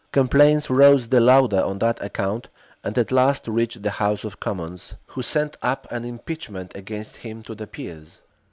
[0.11, 2.49] Complaints rose the louder on that account,
[2.83, 7.43] and at last reached the house of commons, who sent up an impeachment against him
[7.43, 8.23] to the peers.